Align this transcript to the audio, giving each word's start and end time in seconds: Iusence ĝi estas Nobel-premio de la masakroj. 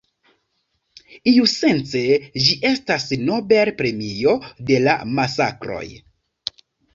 Iusence 1.31 2.01
ĝi 2.45 2.55
estas 2.69 3.05
Nobel-premio 3.27 4.35
de 4.71 4.81
la 4.87 4.97
masakroj. 5.21 5.85